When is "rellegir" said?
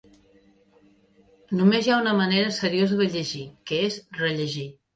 4.25-4.69